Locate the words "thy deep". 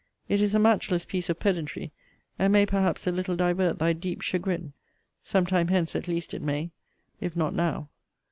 3.77-4.21